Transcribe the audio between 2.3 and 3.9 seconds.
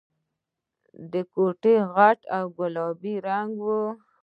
او گلابي رنګه وه.